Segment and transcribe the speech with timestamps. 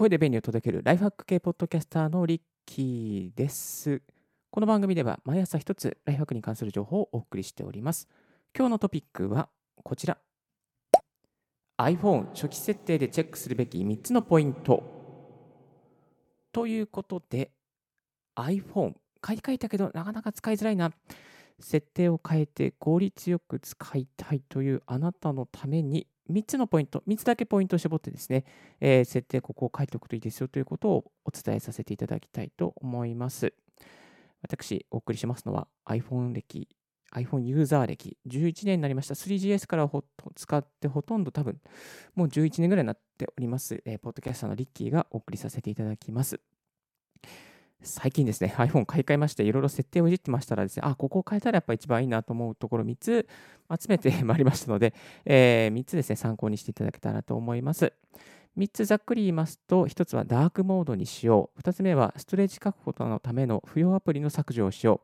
[0.00, 4.00] 声で便利を届けるライフハック系ポッドキャスターのリッキーです。
[4.50, 8.08] この番組では毎朝一つライフハックに関する情報をお送りしております。
[8.56, 9.50] 今日のトピックは
[9.84, 10.16] こちら。
[11.76, 14.82] iPhone 初期設定でチェックするべき3つのポイント。
[16.50, 17.50] ということで
[18.36, 20.92] iPhone 買い替えたけどなかなか使いづらいな。
[21.60, 28.44] 設定を変えて効率よく使いたいというあなたのために3つのポイント、3つだけポイントを絞ってですね、
[28.80, 33.52] えー、設定ここを書いておくといいですよということをお伝えさせていただきたいと思います。
[34.42, 36.68] 私、お送りしますのは iPhone 歴、
[37.12, 39.14] iPhone ユーザー歴、11年になりました。
[39.14, 40.04] 3GS からほ
[40.34, 41.60] 使ってほとんど多分、
[42.14, 46.40] もう11年ぐらいになっております、えー、ポッドキャスターのリッキーがお送りさせていただきます。
[47.82, 53.28] 最近ですね、iPhone 買い替えまして、いろいろ設定をいじってましたらですね、あ、ここを変えたらやっぱ一番いいなと思うところ3つ
[53.70, 54.92] 集めて まいりましたので、
[55.24, 57.92] えー、3つですね、参考にしていただけたらと思います。
[58.58, 61.60] 3つざっくり言いますと、1つはダークモードにしよう。
[61.60, 65.00] 2つ目はストレージ確保のための不要アプリの削除をしよ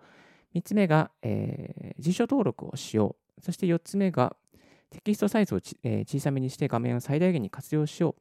[0.54, 0.58] う。
[0.58, 3.40] 3つ目が、えー、辞書登録をしよう。
[3.40, 4.36] そして4つ目が
[4.90, 8.16] テキストサイズをえー、小さめにして画面を最大限に活用しよ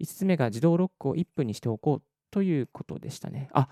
[0.00, 0.02] う。
[0.02, 3.48] 5つ目が自動ロックを1分にしておこうということでしたね。
[3.52, 3.68] あ、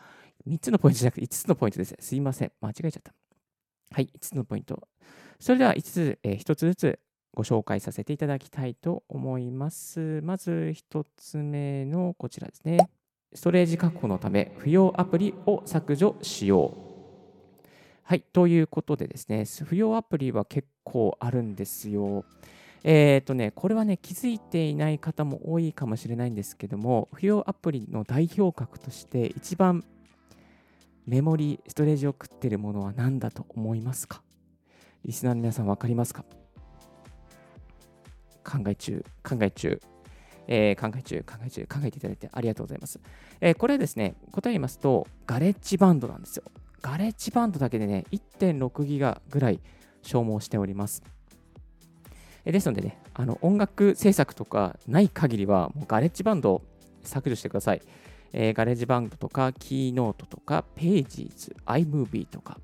[0.47, 1.97] 3つのポイントじゃなくて5つのポイントです。
[1.98, 2.53] すいません。
[2.61, 3.12] 間違えちゃった。
[3.92, 4.86] はい、5つのポイント。
[5.41, 7.00] それでは5つ、えー、1つずつ
[7.33, 10.20] ご紹介させていただきたいと思います。
[10.22, 12.78] まず1つ目のこちらですね。
[13.33, 17.69] ストレージ確保のため、不要アプリを削除しよう。
[18.03, 22.25] はい、ということでですね、不要アプリは結構あるんですよ。
[22.83, 29.84] えっ、ー、とね、これはね、気づいていない方も多いかもしれないんですけども、不要アプリの代表格として一番
[31.06, 34.22] メモリ、ストレージを食ってるものは何だと思いますか？
[35.05, 36.25] リスナーの皆さん分かりますか？
[38.45, 39.81] 考え中、考え中、
[40.47, 42.99] えー、考え中、考え中、考えていただいてありがとうございます。
[43.41, 46.44] えー、これはですね、答え言いますと、ガレッジバンドなんですよ。
[46.81, 49.60] ガレッジバンドだけでね、1.6ギガぐらい
[50.03, 51.03] 消耗しております。
[52.45, 56.62] ですのでね、あの音楽制作とかない限りは、もうガレッジバンドを
[57.03, 57.83] 削除してください。
[58.33, 62.59] えー、 GarageBand とか、 Keynote とか、 Pages、iMovie とか、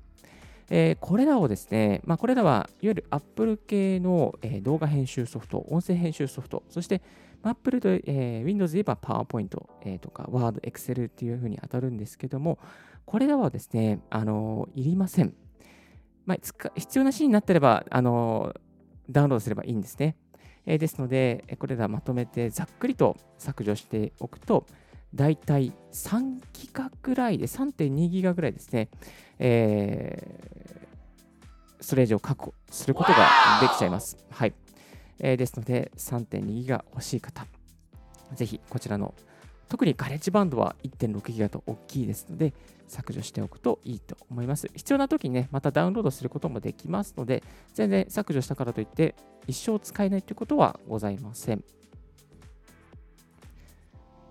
[0.69, 7.01] えー、これらをですね、まあ、これらはいわゆる Apple 系の、動画編集ソフト、音声編集ソフト、そして
[7.43, 9.47] Apple と、えー、Windows で言えば PowerPoint、
[9.99, 12.59] とか Word、Excel っていうふうに当たるんですけども、
[13.05, 15.33] これらはですね、あのいりません。
[16.25, 18.53] まあ、必要なシーンになってれば、あの
[19.09, 20.15] ダウンロードすればいいんですね。
[20.65, 24.65] えー、ですので、これらまとめてざっくりと削除しておくと、
[25.15, 28.89] だいたい3ギガぐらいで、3.2ギガぐらいですね、
[29.39, 33.27] えー、ストレージを確保することが
[33.61, 34.17] できちゃいます。
[34.29, 34.53] はい。
[35.19, 37.47] えー、ですので、3.2ギガ欲しい方、
[38.33, 39.13] ぜひこちらの、
[39.69, 42.53] 特にガレッジバンドは1.6ギガと大きいですので、
[42.87, 44.69] 削除しておくといいと思います。
[44.73, 51.63] 必要な時にね、またダウンロードすることもできますので、全然削除したからといって、一生使えないということはございません。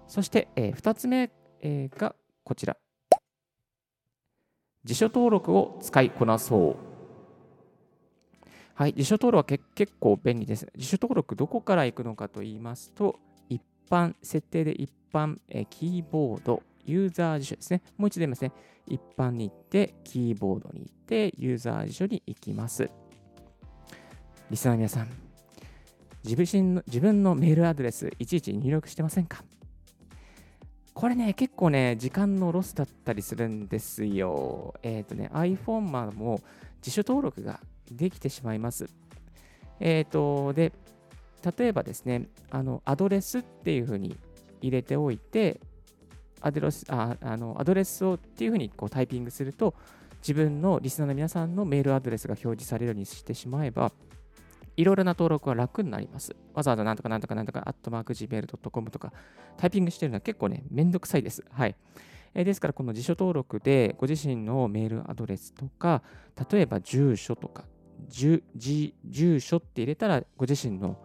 [0.07, 1.31] そして、えー、2つ目、
[1.61, 2.15] えー、が
[2.45, 2.77] こちら。
[4.85, 6.77] 辞書登録を使いこなそう。
[8.75, 10.71] はい、辞書登録は結構便利です。
[10.77, 13.19] 辞書登録どこから行くのかと言いますと、
[13.89, 17.83] 般、設定で一般、え、キーボード、ユーザー辞書ですね。
[17.97, 18.53] もう一度言いますね。
[18.87, 22.89] 一般に行って、キーボードに行って、ユーザー辞書に行きます。
[24.51, 25.09] リスナーの皆さん、
[26.25, 29.45] 自分の自分のメールアドレス、いちいち入力してませんか？
[30.95, 34.75] これね、結構ね、時間のロスだったりするんですよ。
[34.83, 35.81] えっ、ー、とね、iPhone
[36.15, 36.41] も
[36.79, 37.61] 自主登録が
[37.91, 38.89] できてしまいます。
[39.79, 40.73] えっ、ー、と、で、
[41.45, 44.17] 例えばですね、あの、アドレスっていうふうに
[44.61, 45.61] 入れておいて、
[46.41, 49.75] アドレスああのアドレスをっていうふうにこうタイピングすると、
[50.19, 53.93] 自分のリスナーの皆さんのメールアドレスが表示されるようにしてしまえば、
[54.77, 56.37] いろいろな登録は楽になります。
[56.53, 59.13] わざわざなんとかなんとかなんとか、アットマーク Gmail.com とか
[59.57, 61.45] タイピングしてるのは結構ね、めんどくさいです。
[61.51, 61.75] はい。
[62.35, 66.03] えー、ですから、この辞書登録でご自身のメールアドレスとか、
[66.51, 67.65] 例えば住所とか、
[68.09, 68.43] 住
[69.41, 70.99] 所って入れたらご自身の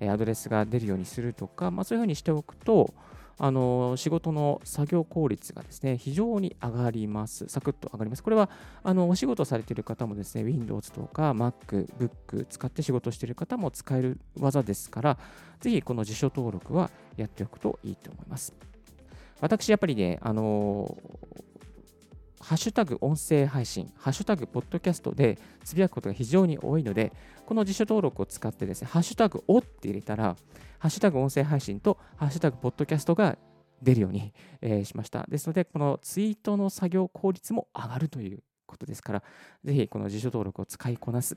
[0.00, 2.92] アドレスが出るようにするとか、まあ、そういうふうにしておくと、
[3.38, 7.46] あの仕事の作業効率がですね、非常に上がります。
[7.48, 8.22] サクッと上がります。
[8.22, 8.48] これは、
[8.82, 15.18] あのお仕事されている方もですね、Windows とか MacBook 使って仕事している方も使える技ですから、
[15.60, 18.54] ぜひこの辞書登録はやっておくといいと思います。
[19.40, 20.96] 私、やっぱりね、あの
[22.46, 27.12] ハッシュタグ音声配信、ハッシュタグポッドキャストでつぶやくことが非常に多いので、
[27.44, 30.36] この辞書登録を使ってですね、ハッシュタグをって入れたら、
[30.78, 33.36] ハッシュタグ音声配信とハッシュタグポッドキャストが
[33.82, 35.26] 出るように、え、しました。
[35.28, 39.22] ですので、このツイートの作業効率も上がるということですから、
[39.64, 41.36] ぜひこの辞書登録を使いこなす、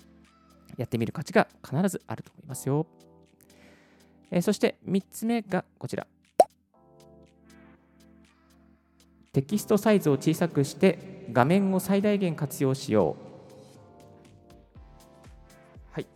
[0.78, 2.86] やってみる価値が必ずあると思いますよ。
[4.30, 6.06] えー、そして3つ目がこちら。
[9.31, 13.30] テキストサイズを小さくして画面を最大限活用しよう。
[15.92, 16.08] はい、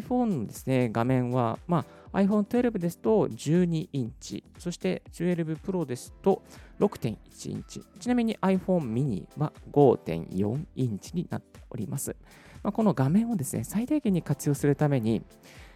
[0.00, 6.42] iPhone のですね、画面は、まあ、iPhone 12ですと12インチ、そして12 Pro ですと
[6.80, 12.14] 6.1インチ、ちなみに iPhone mini は5.4インチになっております。
[12.62, 15.22] まあ、この画面をですね、最大限に活用するために、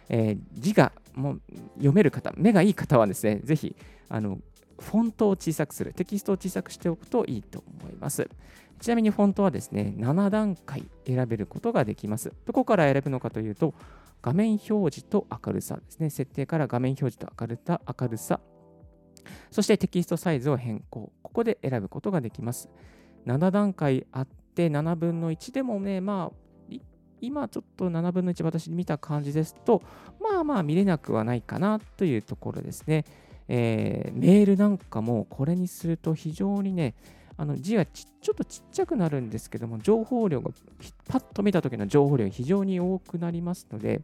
[0.09, 1.41] えー、字がもう
[1.75, 3.75] 読める方、目がいい方はですね、ぜひ
[4.09, 4.39] あの
[4.79, 8.29] フォントを小さくする、テキストを小さくしておくといいと思います。
[8.79, 12.31] ちなみにフォントはですね、7段階選べることができます。
[12.45, 13.73] どこから選ぶのかというと、
[14.21, 16.09] 画面表示と明るさですね。
[16.09, 18.39] 設定から画面表示と明るさ、明るさ、
[19.51, 21.11] そしてテキストサイズを変更。
[21.21, 22.69] ここで選ぶことができます。
[23.25, 26.75] 7段階あって7分の1でもね、まあ、
[27.21, 29.81] 今ちょっと7分の1私見た感じですと、
[30.21, 33.05] まあまあ見れなくはないかなというところですね。
[33.47, 36.95] えー、メールなんかもこれにすると非常にね、
[37.37, 40.51] あの字がちょっとちっちゃくなるんですけども、情報量が
[41.07, 44.01] パッと見た時の情報量が非常に多くなりますので、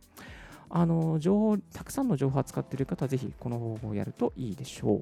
[0.70, 5.00] あの情報たくさんの情報を扱っている方はぜひこの方法をやるといいでしょう。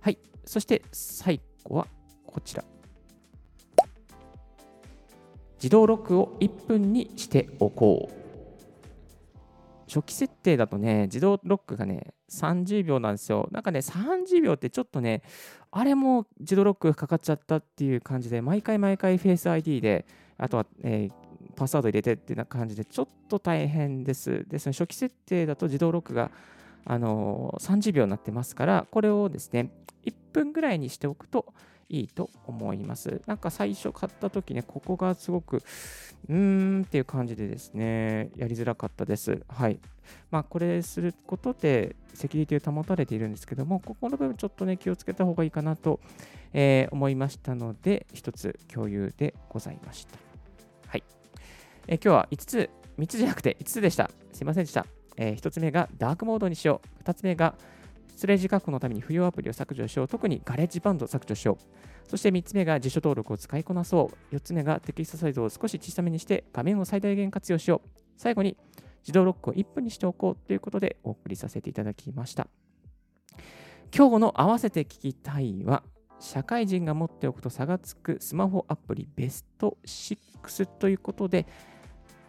[0.00, 0.18] はい。
[0.44, 1.86] そして最後は
[2.26, 2.64] こちら。
[5.56, 8.19] 自動ロックを1分にしておこう。
[9.92, 13.48] 初期設定だとね、自動ロックがね、30秒なんですよ。
[13.50, 15.22] なんかね、30秒ってちょっとね、
[15.72, 20.06] あれも自動ロックかかっちゃったっていう感じで、毎回毎回フェイス ID で、
[20.38, 24.46] あとは、えー、パスワード入れてっていう感じで、ちょっと大変です。
[24.48, 26.30] ですね、初期設定だと自動ロックが、
[26.84, 29.72] あのー、30秒になってますから、これをですね、
[30.04, 31.52] 1分ぐらいにしておくと、
[31.90, 33.20] いいと思います。
[33.26, 35.56] なんか最初買った時ね、ここがすごく、
[36.28, 39.42] うーんっていう感じでですね、やりづらかったです。
[39.48, 39.80] はい。
[40.30, 46.00] まあ、これすることでセキュリティを保たれているんですけども、ここの部分ちょっとね、気をつけた方がいいかなと、
[46.52, 50.16] えー、思いましたので、一つ共有でございました。
[50.86, 51.02] はい。
[51.88, 54.10] えー、今日は5つ、3つじゃなくて5つでした。
[54.32, 54.86] すいませんでした。
[55.16, 57.02] えー、1つ目がダークモードにしよう。
[57.02, 57.54] 2つ目が
[58.20, 60.08] スレージ確保のために不要アプリを削除しよう。
[60.08, 62.06] 特にガレッジバンドを削除しよう。
[62.06, 64.36] そして3つ目が辞書登録を使いこなそう。
[64.36, 67.88] 4つ目がテキストサイズを少し小さめにして画面を最大限活用しよう。
[68.18, 68.58] 最後に
[69.00, 72.48] 自動ロックを1分にしておこうということでお送りさせていただきました。
[73.96, 75.82] 今日の合わせて聞きたいは、
[76.18, 81.46] 社会人が持っておくと差がつくスマホアプリベスト6ということで、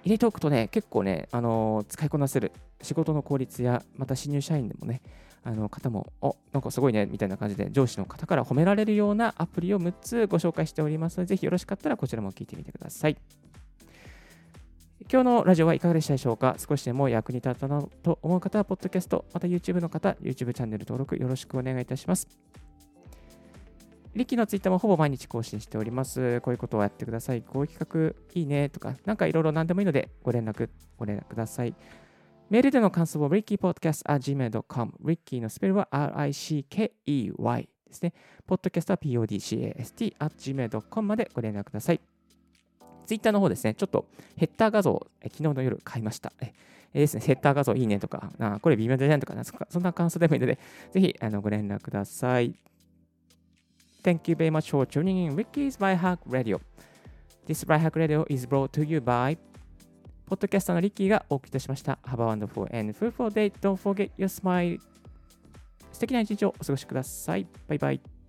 [0.03, 5.01] 入れておくとね、結構ね、あのー、使いこなせる仕事の効率や、また新入社員でもね、
[5.43, 13.17] あの方も、おなんかすごいね、みたいな感じで上司の方から褒められるようなアプリを6つご紹介しておりますので、ぜひよろしかったらこちらも聞いてみてください。
[15.11, 22.27] 今日のラジオはいかがでしたでしょうか少しでも役に立ったなと思う方は、ポッドキャスト、また YouTube の方、YouTube チャンネル登録よろしくお願いいたします。
[24.13, 26.41] リッキーのツイッターもほぼ毎日更新しております。
[26.41, 27.41] こういうことをやってください。
[27.41, 31.73] こういう企画いいねとか、なんかいろいろ何でもいいのでご連絡、ご連絡ください。
[32.51, 34.93] メールでの感想は rickypodcast.gmail.com。
[35.01, 38.13] Ricky のスペルは R-I-C-K-E-Y ですね。
[38.45, 42.01] podcast は podcast.gmail.com までご連絡ください。
[43.05, 44.05] ツイッターの方ですね、ちょっと
[44.35, 46.33] ヘッダー画像、昨日の夜買いました。
[46.41, 46.51] え
[46.93, 49.33] えですね、ヘッダー画像いいねとか、あこれ微妙じゃないとか
[49.69, 50.59] そんな感想でもいいので、
[50.91, 52.53] ぜひあのご連絡ください。
[54.03, 56.59] Thank you very much for tuning in Ricky's By Hack Radio.
[57.47, 59.37] This By Hack Radio is brought to you by
[60.31, 61.99] ポッドキャスターのリッキーがお送りいたしました。
[62.05, 63.51] Have a wonderful and fruitful day.
[63.59, 64.79] Don't forget your smile.
[65.91, 67.45] 素敵な一日をお過ごしください。
[67.67, 68.20] バイバイ。